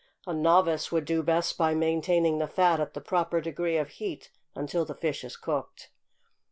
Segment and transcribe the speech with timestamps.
[0.25, 4.31] A novice would do best by maintaining the fat at the proper degree of heat
[4.55, 5.91] until the fish is cooked.